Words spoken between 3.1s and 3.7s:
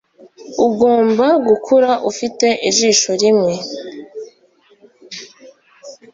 rimwe